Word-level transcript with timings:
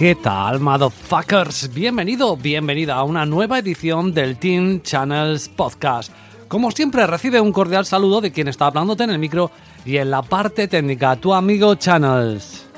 ¿Qué 0.00 0.14
tal, 0.14 0.60
motherfuckers? 0.60 1.74
Bienvenido, 1.74 2.34
bienvenida 2.34 2.94
a 2.94 3.04
una 3.04 3.26
nueva 3.26 3.58
edición 3.58 4.14
del 4.14 4.38
Team 4.38 4.80
Channels 4.80 5.50
Podcast. 5.50 6.10
Como 6.48 6.70
siempre, 6.70 7.06
recibe 7.06 7.38
un 7.38 7.52
cordial 7.52 7.84
saludo 7.84 8.22
de 8.22 8.32
quien 8.32 8.48
está 8.48 8.68
hablándote 8.68 9.04
en 9.04 9.10
el 9.10 9.18
micro 9.18 9.50
y 9.84 9.98
en 9.98 10.10
la 10.10 10.22
parte 10.22 10.68
técnica, 10.68 11.16
tu 11.16 11.34
amigo 11.34 11.74
Channels. 11.74 12.69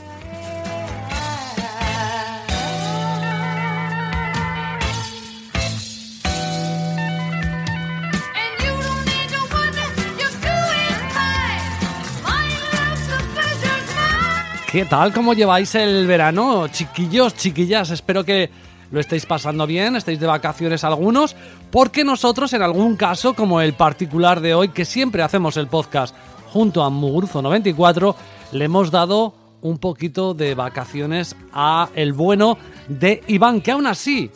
¿Qué 14.73 14.87
tal? 14.87 15.13
¿Cómo 15.13 15.35
lleváis 15.35 15.75
el 15.75 16.07
verano? 16.07 16.67
Chiquillos, 16.67 17.35
chiquillas, 17.35 17.91
espero 17.91 18.25
que 18.25 18.49
lo 18.91 19.01
estéis 19.01 19.27
pasando 19.27 19.67
bien, 19.67 19.97
estéis 19.97 20.19
de 20.19 20.27
vacaciones 20.27 20.83
algunos, 20.83 21.37
porque 21.71 22.05
nosotros 22.05 22.55
en 22.55 22.63
algún 22.63 22.97
caso, 22.97 23.35
como 23.35 23.61
el 23.61 23.75
particular 23.75 24.41
de 24.41 24.55
hoy, 24.55 24.71
que 24.71 24.87
siempre 24.87 25.23
hacemos 25.23 25.59
el 25.59 25.67
podcast 25.67 26.17
junto 26.55 26.83
a 26.83 26.89
Muguruzo94, 26.89 28.15
le 28.53 28.65
hemos 28.65 28.91
dado 28.91 29.35
un 29.61 29.77
poquito 29.77 30.33
de 30.33 30.55
vacaciones 30.55 31.37
a 31.53 31.91
el 31.95 32.15
bueno 32.15 32.57
de 32.89 33.23
Iván, 33.27 33.61
que 33.61 33.73
aún 33.73 33.87
así 33.87 34.31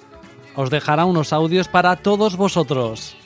os 0.54 0.68
dejará 0.68 1.06
unos 1.06 1.32
audios 1.32 1.66
para 1.66 1.96
todos 1.96 2.36
vosotros. 2.36 3.16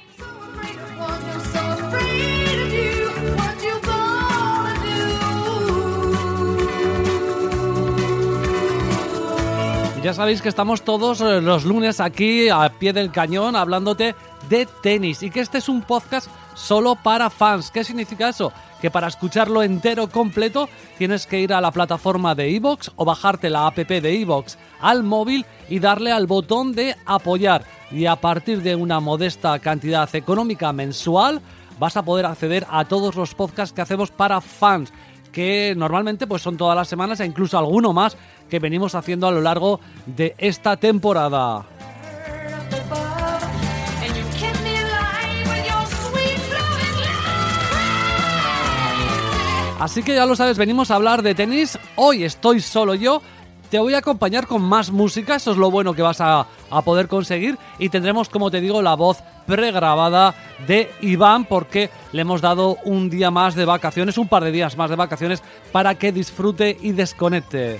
Ya 10.02 10.14
sabéis 10.14 10.40
que 10.40 10.48
estamos 10.48 10.80
todos 10.80 11.20
eh, 11.20 11.42
los 11.42 11.66
lunes 11.66 12.00
aquí 12.00 12.48
a 12.48 12.70
pie 12.78 12.94
del 12.94 13.12
cañón 13.12 13.54
hablándote 13.54 14.14
de 14.48 14.66
tenis 14.82 15.22
y 15.22 15.28
que 15.28 15.40
este 15.40 15.58
es 15.58 15.68
un 15.68 15.82
podcast 15.82 16.26
solo 16.54 16.94
para 16.94 17.28
fans. 17.28 17.70
¿Qué 17.70 17.84
significa 17.84 18.30
eso? 18.30 18.50
Que 18.80 18.90
para 18.90 19.08
escucharlo 19.08 19.62
entero 19.62 20.08
completo 20.08 20.70
tienes 20.96 21.26
que 21.26 21.40
ir 21.40 21.52
a 21.52 21.60
la 21.60 21.70
plataforma 21.70 22.34
de 22.34 22.48
iVoox 22.48 22.92
o 22.96 23.04
bajarte 23.04 23.50
la 23.50 23.66
app 23.66 23.76
de 23.76 24.14
iVoox 24.20 24.56
al 24.80 25.02
móvil 25.02 25.44
y 25.68 25.80
darle 25.80 26.12
al 26.12 26.26
botón 26.26 26.72
de 26.72 26.96
apoyar. 27.04 27.66
Y 27.90 28.06
a 28.06 28.16
partir 28.16 28.62
de 28.62 28.76
una 28.76 29.00
modesta 29.00 29.58
cantidad 29.58 30.08
económica 30.14 30.72
mensual 30.72 31.42
vas 31.78 31.98
a 31.98 32.02
poder 32.02 32.24
acceder 32.24 32.66
a 32.70 32.86
todos 32.86 33.16
los 33.16 33.34
podcasts 33.34 33.74
que 33.74 33.82
hacemos 33.82 34.10
para 34.10 34.40
fans 34.40 34.94
que 35.32 35.74
normalmente 35.76 36.26
pues 36.26 36.42
son 36.42 36.56
todas 36.56 36.76
las 36.76 36.88
semanas 36.88 37.20
e 37.20 37.26
incluso 37.26 37.58
alguno 37.58 37.92
más 37.92 38.16
que 38.48 38.58
venimos 38.58 38.94
haciendo 38.94 39.28
a 39.28 39.32
lo 39.32 39.40
largo 39.40 39.80
de 40.06 40.34
esta 40.38 40.76
temporada. 40.76 41.66
Así 49.80 50.02
que 50.02 50.14
ya 50.14 50.26
lo 50.26 50.36
sabes, 50.36 50.58
venimos 50.58 50.90
a 50.90 50.96
hablar 50.96 51.22
de 51.22 51.34
tenis. 51.34 51.78
Hoy 51.96 52.24
estoy 52.24 52.60
solo 52.60 52.94
yo. 52.94 53.22
Te 53.70 53.78
voy 53.78 53.94
a 53.94 53.98
acompañar 53.98 54.48
con 54.48 54.62
más 54.62 54.90
música, 54.90 55.36
eso 55.36 55.52
es 55.52 55.56
lo 55.56 55.70
bueno 55.70 55.94
que 55.94 56.02
vas 56.02 56.20
a, 56.20 56.46
a 56.70 56.82
poder 56.82 57.06
conseguir. 57.06 57.56
Y 57.78 57.88
tendremos, 57.88 58.28
como 58.28 58.50
te 58.50 58.60
digo, 58.60 58.82
la 58.82 58.94
voz 58.94 59.22
pregrabada 59.46 60.34
de 60.66 60.90
Iván, 61.00 61.44
porque 61.44 61.88
le 62.10 62.22
hemos 62.22 62.40
dado 62.40 62.78
un 62.84 63.08
día 63.08 63.30
más 63.30 63.54
de 63.54 63.64
vacaciones, 63.64 64.18
un 64.18 64.26
par 64.26 64.42
de 64.42 64.50
días 64.50 64.76
más 64.76 64.90
de 64.90 64.96
vacaciones, 64.96 65.40
para 65.70 65.94
que 65.94 66.10
disfrute 66.10 66.76
y 66.80 66.90
desconecte. 66.92 67.78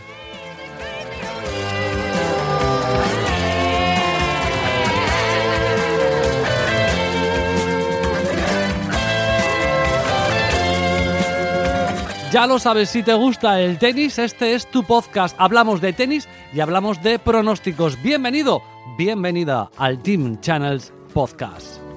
Ya 12.30 12.46
lo 12.46 12.60
sabes, 12.60 12.90
si 12.90 13.02
te 13.02 13.12
gusta 13.12 13.60
el 13.60 13.76
tenis, 13.78 14.16
este 14.20 14.54
es 14.54 14.70
tu 14.70 14.84
podcast. 14.84 15.34
Hablamos 15.36 15.80
de 15.80 15.92
tenis 15.92 16.28
y 16.52 16.60
hablamos 16.60 17.02
de 17.02 17.18
pronósticos. 17.18 18.00
Bienvenido, 18.02 18.62
bienvenida 18.96 19.68
al 19.76 20.00
Team 20.00 20.40
Channels 20.40 20.92
Podcast. 21.12 21.89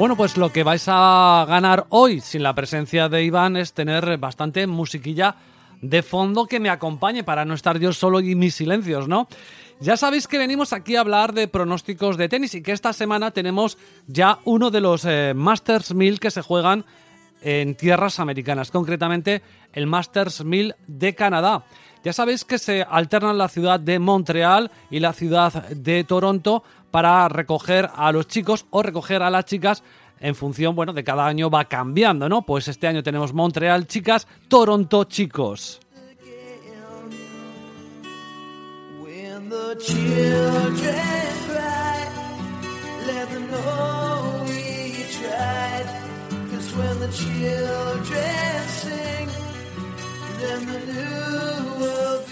Bueno, 0.00 0.16
pues 0.16 0.38
lo 0.38 0.50
que 0.50 0.62
vais 0.62 0.84
a 0.86 1.44
ganar 1.46 1.84
hoy 1.90 2.20
sin 2.20 2.42
la 2.42 2.54
presencia 2.54 3.10
de 3.10 3.22
Iván 3.22 3.58
es 3.58 3.74
tener 3.74 4.16
bastante 4.16 4.66
musiquilla 4.66 5.36
de 5.82 6.02
fondo 6.02 6.46
que 6.46 6.58
me 6.58 6.70
acompañe 6.70 7.22
para 7.22 7.44
no 7.44 7.52
estar 7.52 7.78
yo 7.78 7.92
solo 7.92 8.20
y 8.20 8.34
mis 8.34 8.54
silencios, 8.54 9.08
¿no? 9.08 9.28
Ya 9.78 9.98
sabéis 9.98 10.26
que 10.26 10.38
venimos 10.38 10.72
aquí 10.72 10.96
a 10.96 11.00
hablar 11.00 11.34
de 11.34 11.48
pronósticos 11.48 12.16
de 12.16 12.30
tenis 12.30 12.54
y 12.54 12.62
que 12.62 12.72
esta 12.72 12.94
semana 12.94 13.30
tenemos 13.30 13.76
ya 14.06 14.38
uno 14.44 14.70
de 14.70 14.80
los 14.80 15.04
eh, 15.04 15.34
Masters 15.34 15.94
1000 15.94 16.18
que 16.18 16.30
se 16.30 16.40
juegan 16.40 16.86
en 17.42 17.74
tierras 17.74 18.20
americanas, 18.20 18.70
concretamente 18.70 19.42
el 19.72 19.86
Masters 19.86 20.44
1000 20.44 20.76
de 20.86 21.14
Canadá. 21.14 21.64
Ya 22.02 22.12
sabéis 22.14 22.44
que 22.44 22.58
se 22.58 22.82
alternan 22.82 23.36
la 23.36 23.48
ciudad 23.48 23.78
de 23.78 23.98
Montreal 23.98 24.70
y 24.90 25.00
la 25.00 25.12
ciudad 25.12 25.68
de 25.68 26.02
Toronto 26.04 26.62
para 26.90 27.28
recoger 27.28 27.90
a 27.94 28.10
los 28.10 28.26
chicos 28.26 28.66
o 28.70 28.82
recoger 28.82 29.22
a 29.22 29.30
las 29.30 29.44
chicas 29.44 29.82
en 30.18 30.34
función, 30.34 30.74
bueno, 30.74 30.92
de 30.92 31.04
cada 31.04 31.26
año 31.26 31.50
va 31.50 31.64
cambiando, 31.64 32.28
¿no? 32.28 32.42
Pues 32.42 32.68
este 32.68 32.86
año 32.86 33.02
tenemos 33.02 33.32
Montreal 33.32 33.86
chicas, 33.86 34.26
Toronto 34.48 35.04
chicos. 35.04 35.80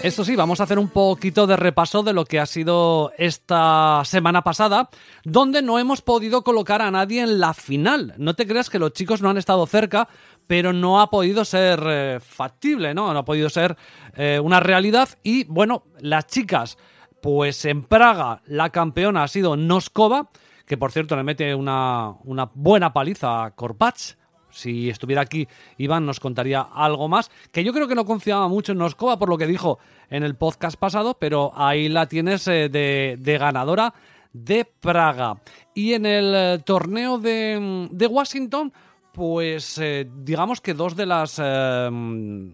Eso 0.09 0.25
sí, 0.25 0.35
vamos 0.35 0.59
a 0.59 0.63
hacer 0.63 0.79
un 0.79 0.87
poquito 0.87 1.45
de 1.45 1.55
repaso 1.55 2.01
de 2.01 2.13
lo 2.13 2.25
que 2.25 2.39
ha 2.39 2.47
sido 2.47 3.11
esta 3.19 4.01
semana 4.05 4.43
pasada, 4.43 4.89
donde 5.23 5.61
no 5.61 5.77
hemos 5.77 6.01
podido 6.01 6.43
colocar 6.43 6.81
a 6.81 6.89
nadie 6.89 7.21
en 7.21 7.39
la 7.39 7.53
final. 7.53 8.15
No 8.17 8.33
te 8.33 8.47
creas 8.47 8.71
que 8.71 8.79
los 8.79 8.93
chicos 8.93 9.21
no 9.21 9.29
han 9.29 9.37
estado 9.37 9.67
cerca, 9.67 10.09
pero 10.47 10.73
no 10.73 10.99
ha 10.99 11.11
podido 11.11 11.45
ser 11.45 11.79
eh, 11.85 12.19
factible, 12.19 12.95
¿no? 12.95 13.13
No 13.13 13.19
ha 13.19 13.23
podido 13.23 13.51
ser 13.51 13.77
eh, 14.15 14.39
una 14.43 14.59
realidad. 14.59 15.09
Y 15.21 15.43
bueno, 15.43 15.83
las 15.99 16.25
chicas, 16.25 16.79
pues 17.21 17.63
en 17.65 17.83
Praga 17.83 18.41
la 18.47 18.71
campeona 18.71 19.21
ha 19.21 19.27
sido 19.27 19.57
Noskova, 19.57 20.31
que 20.65 20.75
por 20.75 20.91
cierto 20.91 21.15
le 21.17 21.23
mete 21.23 21.53
una, 21.53 22.15
una 22.23 22.49
buena 22.51 22.93
paliza 22.93 23.45
a 23.45 23.51
Korpach. 23.51 24.15
Si 24.51 24.89
estuviera 24.89 25.21
aquí, 25.21 25.47
Iván 25.77 26.05
nos 26.05 26.19
contaría 26.19 26.61
algo 26.61 27.07
más. 27.07 27.31
Que 27.51 27.63
yo 27.63 27.73
creo 27.73 27.87
que 27.87 27.95
no 27.95 28.05
confiaba 28.05 28.47
mucho 28.47 28.71
en 28.71 28.79
Noskova 28.79 29.19
por 29.19 29.29
lo 29.29 29.37
que 29.37 29.47
dijo 29.47 29.79
en 30.09 30.23
el 30.23 30.35
podcast 30.35 30.77
pasado, 30.77 31.17
pero 31.19 31.51
ahí 31.55 31.89
la 31.89 32.07
tienes 32.07 32.47
eh, 32.47 32.69
de, 32.69 33.37
ganadora 33.37 33.93
de 34.33 34.65
Praga. 34.65 35.41
Y 35.73 35.93
en 35.93 36.05
el 36.05 36.33
eh, 36.35 36.59
torneo 36.65 37.17
de, 37.17 38.07
Washington, 38.09 38.73
pues 39.13 39.77
eh, 39.77 40.09
digamos 40.23 40.61
que 40.61 40.73
dos 40.73 40.95
de 40.95 41.05
las 41.05 41.39
mm, 41.39 42.49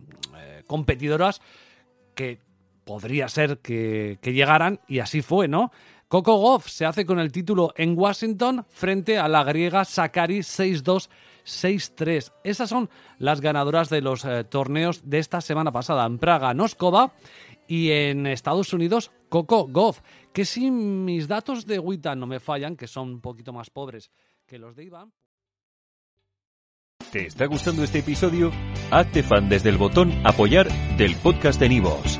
competidoras 0.67 1.41
que 2.13 2.39
podría 2.83 3.27
ser 3.27 3.59
que, 3.59 4.19
que 4.21 4.33
llegaran, 4.33 4.79
y 4.87 4.99
así 4.99 5.21
fue, 5.21 5.47
¿no? 5.47 5.71
Coco 6.07 6.37
Goff 6.37 6.69
se 6.69 6.85
hace 6.85 7.05
con 7.05 7.19
el 7.19 7.31
título 7.31 7.73
en 7.75 7.97
Washington 7.97 8.65
frente 8.69 9.17
a 9.17 9.27
la 9.27 9.43
griega 9.43 9.83
Sakari 9.83 10.39
6-2. 10.39 11.09
6-3. 11.45 12.33
Esas 12.43 12.69
son 12.69 12.89
las 13.17 13.41
ganadoras 13.41 13.89
de 13.89 14.01
los 14.01 14.25
eh, 14.25 14.43
torneos 14.43 15.01
de 15.09 15.19
esta 15.19 15.41
semana 15.41 15.71
pasada. 15.71 16.05
En 16.05 16.17
Praga, 16.17 16.53
Noskova 16.53 17.13
y 17.67 17.91
en 17.91 18.27
Estados 18.27 18.73
Unidos, 18.73 19.11
Coco 19.29 19.67
Goff. 19.67 20.01
Que 20.33 20.45
si 20.45 20.71
mis 20.71 21.27
datos 21.27 21.65
de 21.65 21.79
Wita 21.79 22.15
no 22.15 22.27
me 22.27 22.39
fallan, 22.39 22.75
que 22.75 22.87
son 22.87 23.09
un 23.09 23.21
poquito 23.21 23.53
más 23.53 23.69
pobres 23.69 24.11
que 24.45 24.59
los 24.59 24.75
de 24.75 24.83
Iván. 24.83 25.13
¿Te 27.11 27.27
está 27.27 27.45
gustando 27.45 27.83
este 27.83 27.99
episodio? 27.99 28.51
Hazte 28.91 29.23
fan 29.23 29.47
desde 29.47 29.69
el 29.69 29.77
botón 29.77 30.11
Apoyar 30.25 30.67
del 30.97 31.15
podcast 31.15 31.59
de 31.59 31.69
Nivos. 31.69 32.19